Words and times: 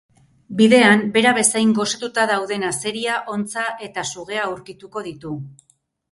Bidean, 0.59 1.01
bera 1.17 1.33
bezain 1.39 1.73
gosetuta 1.79 2.23
dauden 2.31 2.65
azeria, 2.69 3.17
hontza 3.33 3.65
eta 3.89 4.05
sugea 4.15 4.47
aurkituko 4.47 5.05
ditu. 5.09 5.35